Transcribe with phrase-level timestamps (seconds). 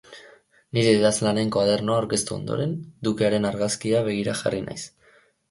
[0.77, 2.73] Nire idazlanen koadernoa aurkeztu ondoren,
[3.09, 4.81] Ducearen argazkiari begira jarri naiz.